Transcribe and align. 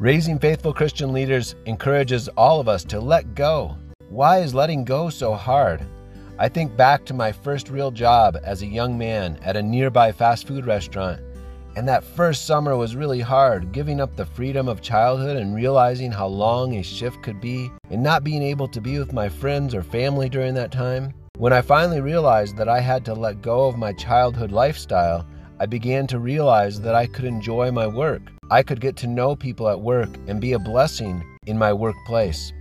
Raising 0.00 0.38
faithful 0.38 0.72
Christian 0.72 1.12
leaders 1.12 1.56
encourages 1.66 2.28
all 2.36 2.60
of 2.60 2.68
us 2.68 2.84
to 2.84 3.00
let 3.00 3.34
go. 3.34 3.76
Why 4.08 4.38
is 4.38 4.54
letting 4.54 4.84
go 4.84 5.10
so 5.10 5.34
hard? 5.34 5.84
I 6.38 6.48
think 6.48 6.76
back 6.76 7.04
to 7.06 7.14
my 7.14 7.32
first 7.32 7.68
real 7.68 7.90
job 7.90 8.38
as 8.44 8.62
a 8.62 8.66
young 8.66 8.96
man 8.96 9.40
at 9.42 9.56
a 9.56 9.62
nearby 9.62 10.12
fast 10.12 10.46
food 10.46 10.66
restaurant, 10.66 11.20
and 11.74 11.88
that 11.88 12.04
first 12.04 12.46
summer 12.46 12.76
was 12.76 12.94
really 12.94 13.18
hard, 13.18 13.72
giving 13.72 14.00
up 14.00 14.14
the 14.14 14.24
freedom 14.24 14.68
of 14.68 14.80
childhood 14.80 15.36
and 15.36 15.52
realizing 15.52 16.12
how 16.12 16.28
long 16.28 16.76
a 16.76 16.82
shift 16.84 17.20
could 17.24 17.40
be, 17.40 17.68
and 17.90 18.00
not 18.00 18.22
being 18.22 18.42
able 18.44 18.68
to 18.68 18.80
be 18.80 19.00
with 19.00 19.12
my 19.12 19.28
friends 19.28 19.74
or 19.74 19.82
family 19.82 20.28
during 20.28 20.54
that 20.54 20.70
time. 20.70 21.12
When 21.38 21.52
I 21.52 21.60
finally 21.60 22.00
realized 22.00 22.56
that 22.58 22.68
I 22.68 22.78
had 22.78 23.04
to 23.06 23.14
let 23.14 23.42
go 23.42 23.66
of 23.66 23.76
my 23.76 23.92
childhood 23.94 24.52
lifestyle, 24.52 25.26
I 25.58 25.66
began 25.66 26.06
to 26.06 26.20
realize 26.20 26.80
that 26.82 26.94
I 26.94 27.06
could 27.06 27.24
enjoy 27.24 27.72
my 27.72 27.88
work. 27.88 28.22
I 28.50 28.62
could 28.62 28.80
get 28.80 28.96
to 28.98 29.06
know 29.06 29.36
people 29.36 29.68
at 29.68 29.78
work 29.78 30.08
and 30.26 30.40
be 30.40 30.54
a 30.54 30.58
blessing 30.58 31.22
in 31.46 31.58
my 31.58 31.70
workplace. 31.70 32.54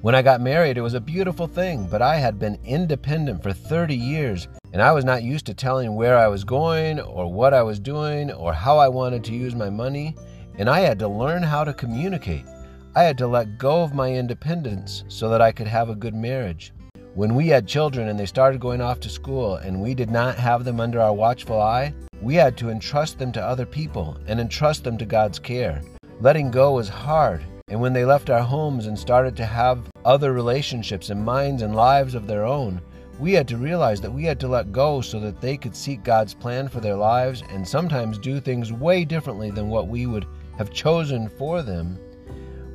When 0.00 0.14
I 0.14 0.22
got 0.22 0.40
married, 0.40 0.78
it 0.78 0.82
was 0.82 0.94
a 0.94 1.00
beautiful 1.00 1.46
thing, 1.46 1.86
but 1.90 2.00
I 2.00 2.16
had 2.16 2.38
been 2.38 2.58
independent 2.64 3.42
for 3.42 3.52
30 3.52 3.94
years, 3.94 4.48
and 4.72 4.80
I 4.80 4.92
was 4.92 5.04
not 5.04 5.22
used 5.22 5.44
to 5.46 5.54
telling 5.54 5.94
where 5.94 6.16
I 6.16 6.28
was 6.28 6.42
going, 6.42 7.00
or 7.00 7.30
what 7.30 7.52
I 7.52 7.62
was 7.62 7.78
doing, 7.78 8.32
or 8.32 8.54
how 8.54 8.78
I 8.78 8.88
wanted 8.88 9.24
to 9.24 9.34
use 9.34 9.54
my 9.54 9.68
money, 9.68 10.16
and 10.56 10.70
I 10.70 10.80
had 10.80 10.98
to 11.00 11.08
learn 11.08 11.42
how 11.42 11.64
to 11.64 11.74
communicate. 11.74 12.46
I 12.94 13.02
had 13.02 13.18
to 13.18 13.26
let 13.26 13.58
go 13.58 13.82
of 13.82 13.92
my 13.92 14.10
independence 14.10 15.04
so 15.08 15.28
that 15.28 15.42
I 15.42 15.52
could 15.52 15.66
have 15.66 15.90
a 15.90 15.94
good 15.94 16.14
marriage. 16.14 16.72
When 17.14 17.34
we 17.34 17.48
had 17.48 17.68
children 17.68 18.08
and 18.08 18.18
they 18.18 18.24
started 18.24 18.58
going 18.58 18.80
off 18.80 19.00
to 19.00 19.10
school 19.10 19.56
and 19.56 19.82
we 19.82 19.94
did 19.94 20.10
not 20.10 20.36
have 20.36 20.64
them 20.64 20.80
under 20.80 21.00
our 21.00 21.12
watchful 21.12 21.60
eye, 21.60 21.92
we 22.22 22.34
had 22.34 22.56
to 22.56 22.70
entrust 22.70 23.18
them 23.18 23.32
to 23.32 23.42
other 23.42 23.66
people 23.66 24.16
and 24.26 24.40
entrust 24.40 24.84
them 24.84 24.96
to 24.98 25.04
God's 25.04 25.38
care. 25.38 25.82
Letting 26.20 26.50
go 26.50 26.72
was 26.72 26.88
hard, 26.88 27.44
and 27.68 27.80
when 27.80 27.92
they 27.92 28.04
left 28.04 28.30
our 28.30 28.42
homes 28.42 28.86
and 28.86 28.98
started 28.98 29.36
to 29.36 29.44
have 29.44 29.90
other 30.04 30.32
relationships 30.32 31.10
and 31.10 31.24
minds 31.24 31.62
and 31.62 31.76
lives 31.76 32.14
of 32.14 32.26
their 32.26 32.44
own, 32.44 32.80
we 33.18 33.32
had 33.32 33.48
to 33.48 33.56
realize 33.56 34.00
that 34.00 34.12
we 34.12 34.24
had 34.24 34.38
to 34.40 34.48
let 34.48 34.72
go 34.72 35.00
so 35.00 35.18
that 35.20 35.40
they 35.40 35.56
could 35.56 35.74
seek 35.74 36.04
God's 36.04 36.34
plan 36.34 36.68
for 36.68 36.80
their 36.80 36.96
lives 36.96 37.42
and 37.50 37.66
sometimes 37.66 38.18
do 38.18 38.40
things 38.40 38.72
way 38.72 39.04
differently 39.04 39.50
than 39.50 39.68
what 39.68 39.88
we 39.88 40.06
would 40.06 40.26
have 40.58 40.72
chosen 40.72 41.28
for 41.28 41.62
them. 41.62 41.98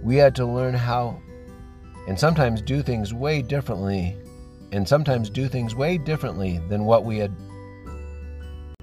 We 0.04 0.16
had 0.16 0.36
to 0.36 0.46
learn 0.46 0.74
how 0.74 1.20
and 2.08 2.20
sometimes 2.20 2.62
do 2.62 2.82
things 2.82 3.14
way 3.14 3.42
differently 3.42 4.18
and 4.72 4.88
sometimes 4.88 5.30
do 5.30 5.48
things 5.48 5.76
way 5.76 5.98
differently 5.98 6.60
than 6.70 6.86
what 6.86 7.06
we 7.06 7.18
had 7.18 7.32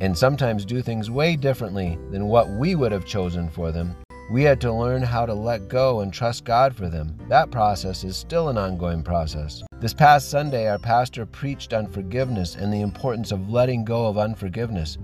and 0.01 0.17
sometimes 0.17 0.65
do 0.65 0.83
things 0.83 1.11
way 1.11 1.37
differently 1.37 1.99
than 2.11 2.27
what 2.27 2.49
we 2.51 2.75
would 2.75 2.93
have 2.93 3.05
chosen 3.05 3.49
for 3.49 3.73
them. 3.73 3.97
We 4.31 4.43
had 4.43 4.61
to 4.61 4.73
learn 4.73 5.03
how 5.03 5.25
to 5.25 5.33
let 5.33 5.69
go 5.69 6.01
and 6.01 6.13
trust 6.13 6.45
God 6.45 6.77
for 6.77 6.89
them. 6.89 7.17
That 7.29 7.51
process 7.51 8.05
is 8.05 8.17
still 8.17 8.51
an 8.51 8.59
ongoing 8.59 9.03
process. 9.03 9.63
This 9.81 9.95
past 9.95 10.31
Sunday, 10.31 10.69
our 10.69 10.79
pastor 10.79 11.25
preached 11.25 11.73
on 11.73 11.87
forgiveness 11.87 12.55
and 12.55 12.73
the 12.73 12.83
importance 12.83 13.33
of 13.33 13.49
letting 13.49 13.85
go 13.85 14.07
of 14.07 14.19
unforgiveness. 14.19 14.99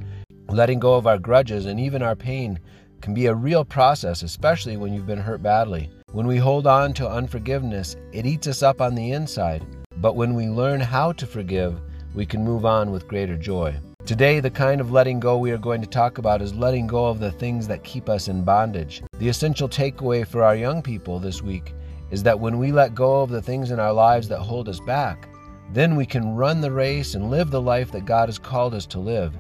Letting 0.49 0.79
go 0.79 0.95
of 0.95 1.07
our 1.07 1.19
grudges 1.19 1.65
and 1.65 1.81
even 1.81 2.03
our 2.03 2.15
pain 2.15 2.61
can 3.01 3.15
be 3.15 3.27
a 3.27 3.35
real 3.35 3.65
process, 3.65 4.23
especially 4.23 4.77
when 4.77 4.93
you've 4.93 5.07
been 5.07 5.19
hurt 5.19 5.43
badly. 5.43 5.91
When 6.13 6.27
we 6.27 6.37
hold 6.37 6.67
on 6.67 6.93
to 6.95 7.09
unforgiveness, 7.09 7.97
it 8.13 8.27
eats 8.27 8.47
us 8.47 8.63
up 8.63 8.81
on 8.81 8.95
the 8.95 9.13
inside. 9.13 9.65
But 9.97 10.17
when 10.17 10.35
we 10.35 10.49
learn 10.49 10.81
how 10.81 11.13
to 11.13 11.27
forgive, 11.27 11.81
we 12.15 12.27
can 12.27 12.45
move 12.45 12.65
on 12.65 12.91
with 12.91 13.09
greater 13.09 13.37
joy. 13.37 13.75
Today, 14.07 14.39
the 14.39 14.51
kind 14.51 14.83
of 14.83 14.93
letting 14.93 15.19
go 15.19 15.39
we 15.39 15.51
are 15.51 15.57
going 15.57 15.81
to 15.81 15.87
talk 15.87 16.19
about 16.19 16.43
is 16.43 16.55
letting 16.55 16.87
go 16.87 17.07
of 17.07 17.21
the 17.21 17.33
things 17.33 17.67
that 17.69 17.85
keep 17.85 18.11
us 18.11 18.29
in 18.29 18.45
bondage. 18.45 19.03
The 19.19 19.31
essential 19.31 19.67
takeaway 19.67 20.27
for 20.27 20.43
our 20.43 20.55
young 20.55 20.83
people 20.83 21.19
this 21.19 21.41
week 21.41 21.73
is 22.11 22.23
that 22.25 22.39
when 22.39 22.59
we 22.59 22.71
let 22.71 22.95
go 22.95 23.23
of 23.23 23.31
the 23.31 23.41
things 23.41 23.71
in 23.71 23.81
our 23.81 23.95
lives 23.95 24.29
that 24.29 24.41
hold 24.41 24.69
us 24.69 24.79
back, 24.79 25.31
then 25.73 25.97
we 25.97 26.05
can 26.05 26.35
run 26.35 26.61
the 26.61 26.71
race 26.71 27.15
and 27.15 27.31
live 27.31 27.51
the 27.51 27.63
life 27.63 27.91
that 27.93 28.05
God 28.05 28.29
has 28.29 28.39
called 28.39 28.75
us 28.75 28.85
to 28.89 28.99
live. 28.99 29.33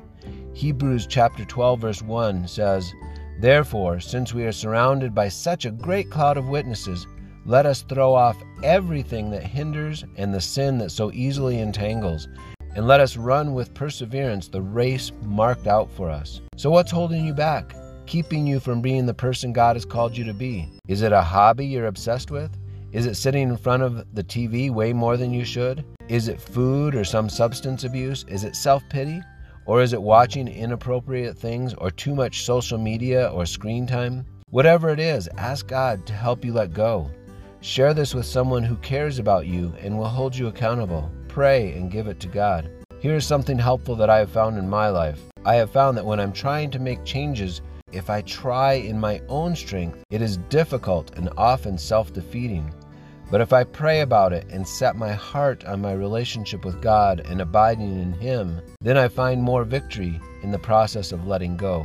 Hebrews 0.55 1.07
chapter 1.09 1.45
12 1.45 1.81
verse 1.81 2.01
1 2.01 2.49
says, 2.49 2.91
Therefore, 3.41 4.01
since 4.01 4.33
we 4.33 4.45
are 4.47 4.53
surrounded 4.53 5.15
by 5.15 5.29
such 5.29 5.67
a 5.67 5.73
great 5.73 6.11
cloud 6.11 6.39
of 6.39 6.49
witnesses, 6.49 7.07
let 7.45 7.67
us 7.67 7.83
throw 7.83 8.15
off 8.15 8.43
everything 8.63 9.31
that 9.33 9.43
hinders 9.43 10.07
and 10.17 10.33
the 10.33 10.41
sin 10.41 10.79
that 10.79 10.91
so 10.91 11.13
easily 11.13 11.59
entangles 11.59 12.29
and 12.75 12.87
let 12.87 13.01
us 13.01 13.17
run 13.17 13.55
with 13.55 13.75
perseverance 13.75 14.49
the 14.49 14.61
race 14.61 15.13
marked 15.23 15.67
out 15.67 15.91
for 15.91 16.11
us. 16.11 16.41
So, 16.57 16.71
what's 16.71 16.91
holding 16.91 17.25
you 17.25 17.35
back? 17.35 17.75
Keeping 18.07 18.47
you 18.47 18.61
from 18.61 18.83
being 18.83 19.07
the 19.07 19.15
person 19.15 19.53
God 19.53 19.77
has 19.77 19.85
called 19.85 20.17
you 20.17 20.25
to 20.25 20.35
be? 20.35 20.69
Is 20.89 21.03
it 21.03 21.13
a 21.13 21.23
hobby 21.23 21.67
you're 21.67 21.87
obsessed 21.87 22.31
with? 22.31 22.51
Is 22.93 23.07
it 23.07 23.15
sitting 23.15 23.49
in 23.49 23.57
front 23.57 23.83
of 23.83 24.05
the 24.15 24.23
TV 24.23 24.71
way 24.71 24.93
more 24.93 25.17
than 25.17 25.33
you 25.33 25.45
should? 25.45 25.85
Is 26.09 26.29
it 26.29 26.41
food 26.41 26.95
or 26.95 27.05
some 27.05 27.29
substance 27.29 27.85
abuse? 27.85 28.25
Is 28.29 28.45
it 28.45 28.55
self 28.55 28.83
pity? 28.89 29.21
Or 29.67 29.81
is 29.81 29.95
it 29.95 30.03
watching 30.03 30.47
inappropriate 30.47 31.39
things 31.39 31.75
or 31.75 31.91
too 31.91 32.15
much 32.15 32.45
social 32.45 32.77
media 32.77 33.29
or 33.29 33.47
screen 33.47 33.87
time? 33.87 34.27
Whatever 34.51 34.91
it 34.91 35.01
is, 35.01 35.29
ask 35.39 35.67
God 35.67 36.07
to 36.07 36.13
help 36.13 36.45
you 36.45 36.53
let 36.53 36.75
go. 36.75 37.11
Share 37.63 37.95
this 37.95 38.15
with 38.15 38.27
someone 38.27 38.63
who 38.63 38.77
cares 38.77 39.19
about 39.19 39.47
you 39.47 39.75
and 39.81 39.97
will 39.97 40.07
hold 40.07 40.37
you 40.37 40.49
accountable 40.49 41.11
pray 41.35 41.73
and 41.73 41.91
give 41.91 42.07
it 42.07 42.21
to 42.21 42.29
God. 42.29 42.71
Here 43.01 43.17
is 43.17 43.27
something 43.27 43.59
helpful 43.59 43.97
that 43.97 44.09
I 44.09 44.19
have 44.19 44.31
found 44.31 44.57
in 44.57 44.69
my 44.71 44.89
life. 44.89 45.21
I 45.45 45.57
have 45.57 45.73
found 45.73 45.97
that 45.97 46.07
when 46.07 46.21
I'm 46.21 46.33
trying 46.33 46.71
to 46.71 46.79
make 46.79 47.05
changes, 47.05 47.61
if 47.93 48.09
I 48.09 48.23
try 48.23 48.75
in 48.75 49.01
my 49.01 49.21
own 49.29 49.57
strength, 49.57 50.05
it 50.11 50.23
is 50.23 50.37
difficult 50.49 51.11
and 51.17 51.29
often 51.37 51.77
self 51.77 52.13
defeating. 52.13 52.73
But 53.33 53.41
if 53.41 53.53
I 53.53 53.65
pray 53.65 54.03
about 54.03 54.33
it 54.33 54.47
and 54.49 54.67
set 54.67 54.95
my 54.95 55.13
heart 55.13 55.65
on 55.65 55.81
my 55.81 55.93
relationship 55.95 56.65
with 56.65 56.81
God 56.81 57.19
and 57.29 57.41
abiding 57.41 58.01
in 58.01 58.13
Him, 58.13 58.61
then 58.81 58.97
I 58.97 59.09
find 59.09 59.43
more 59.43 59.65
victory 59.65 60.21
in 60.45 60.53
the 60.53 60.59
process 60.61 61.11
of 61.11 61.27
letting 61.27 61.57
go. 61.57 61.85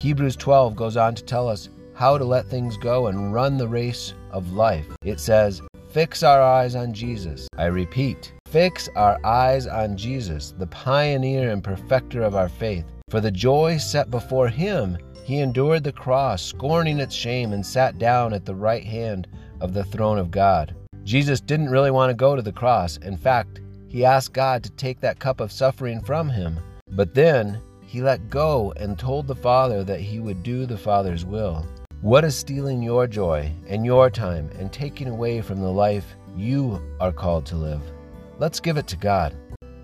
Hebrews 0.00 0.36
12 0.36 0.76
goes 0.76 0.98
on 0.98 1.14
to 1.14 1.24
tell 1.24 1.48
us 1.48 1.70
how 1.94 2.18
to 2.18 2.24
let 2.24 2.44
things 2.44 2.76
go 2.76 3.06
and 3.06 3.32
run 3.32 3.56
the 3.56 3.66
race 3.66 4.12
of 4.30 4.52
life. 4.52 4.86
It 5.02 5.20
says, 5.20 5.62
Fix 5.90 6.22
our 6.22 6.42
eyes 6.42 6.74
on 6.74 6.92
Jesus. 6.92 7.48
I 7.56 7.64
repeat, 7.64 8.34
fix 8.46 8.90
our 8.94 9.18
eyes 9.24 9.66
on 9.66 9.96
Jesus, 9.96 10.52
the 10.58 10.66
pioneer 10.66 11.50
and 11.50 11.64
perfecter 11.64 12.22
of 12.22 12.34
our 12.34 12.50
faith. 12.50 12.84
For 13.08 13.22
the 13.22 13.30
joy 13.30 13.78
set 13.78 14.10
before 14.10 14.48
him, 14.48 14.98
he 15.24 15.38
endured 15.38 15.84
the 15.84 15.92
cross, 15.92 16.42
scorning 16.42 17.00
its 17.00 17.14
shame, 17.14 17.54
and 17.54 17.64
sat 17.64 17.98
down 17.98 18.34
at 18.34 18.44
the 18.44 18.54
right 18.54 18.84
hand 18.84 19.28
of 19.62 19.72
the 19.72 19.84
throne 19.84 20.18
of 20.18 20.30
God. 20.30 20.74
Jesus 21.04 21.40
didn't 21.40 21.70
really 21.70 21.90
want 21.90 22.10
to 22.10 22.14
go 22.14 22.36
to 22.36 22.42
the 22.42 22.52
cross. 22.52 22.98
In 22.98 23.16
fact, 23.16 23.62
he 23.88 24.04
asked 24.04 24.34
God 24.34 24.62
to 24.64 24.70
take 24.72 25.00
that 25.00 25.18
cup 25.18 25.40
of 25.40 25.50
suffering 25.50 26.02
from 26.02 26.28
him. 26.28 26.58
But 26.90 27.14
then 27.14 27.62
he 27.80 28.02
let 28.02 28.28
go 28.28 28.74
and 28.76 28.98
told 28.98 29.26
the 29.26 29.34
Father 29.34 29.84
that 29.84 30.00
he 30.00 30.20
would 30.20 30.42
do 30.42 30.66
the 30.66 30.76
Father's 30.76 31.24
will. 31.24 31.66
What 32.00 32.24
is 32.24 32.36
stealing 32.36 32.80
your 32.80 33.08
joy 33.08 33.52
and 33.66 33.84
your 33.84 34.08
time 34.08 34.50
and 34.56 34.72
taking 34.72 35.08
away 35.08 35.40
from 35.40 35.60
the 35.60 35.72
life 35.72 36.14
you 36.36 36.80
are 37.00 37.10
called 37.10 37.44
to 37.46 37.56
live? 37.56 37.82
Let's 38.38 38.60
give 38.60 38.76
it 38.76 38.86
to 38.86 38.96
God. 38.96 39.34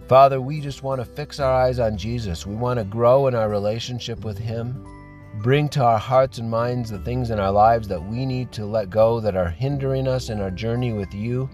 Father, 0.06 0.40
we 0.40 0.60
just 0.60 0.84
want 0.84 1.00
to 1.00 1.04
fix 1.04 1.40
our 1.40 1.52
eyes 1.52 1.80
on 1.80 1.98
Jesus. 1.98 2.46
We 2.46 2.54
want 2.54 2.78
to 2.78 2.84
grow 2.84 3.26
in 3.26 3.34
our 3.34 3.48
relationship 3.48 4.24
with 4.24 4.38
Him. 4.38 4.86
Bring 5.42 5.68
to 5.70 5.82
our 5.82 5.98
hearts 5.98 6.38
and 6.38 6.48
minds 6.48 6.88
the 6.88 7.00
things 7.00 7.30
in 7.30 7.40
our 7.40 7.50
lives 7.50 7.88
that 7.88 8.08
we 8.08 8.24
need 8.24 8.52
to 8.52 8.64
let 8.64 8.90
go 8.90 9.18
that 9.18 9.34
are 9.34 9.48
hindering 9.48 10.06
us 10.06 10.30
in 10.30 10.40
our 10.40 10.52
journey 10.52 10.92
with 10.92 11.12
you. 11.12 11.50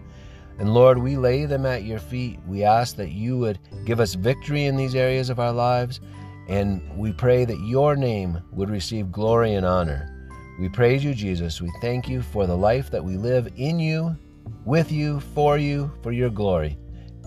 And 0.59 0.75
Lord, 0.75 0.99
we 0.99 1.17
lay 1.17 1.47
them 1.47 1.65
at 1.65 1.85
your 1.85 2.01
feet. 2.01 2.39
We 2.47 2.65
ask 2.65 2.97
that 2.97 3.13
you 3.13 3.39
would 3.39 3.59
give 3.87 3.99
us 3.99 4.13
victory 4.13 4.67
in 4.67 4.77
these 4.77 4.95
areas 4.95 5.31
of 5.31 5.41
our 5.41 5.53
lives. 5.53 6.03
And 6.49 6.83
we 6.99 7.15
pray 7.15 7.47
that 7.47 7.61
your 7.61 7.97
name 7.97 8.43
would 8.53 8.69
receive 8.69 9.11
glory 9.11 9.55
and 9.55 9.65
honor. 9.65 10.20
We 10.59 10.69
praise 10.69 11.05
you, 11.05 11.15
Jesus. 11.15 11.61
We 11.61 11.73
thank 11.81 12.09
you 12.09 12.23
for 12.23 12.47
the 12.47 12.57
life 12.57 12.91
that 12.91 13.05
we 13.05 13.17
live 13.17 13.49
in 13.57 13.79
you, 13.79 14.17
with 14.65 14.93
you, 14.93 15.21
for 15.21 15.57
you, 15.59 15.91
for 16.03 16.13
your 16.13 16.31
glory. 16.31 16.77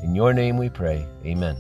In 0.04 0.14
your 0.14 0.34
name 0.34 0.58
we 0.58 0.70
pray. 0.70 1.08
Amen. 1.26 1.58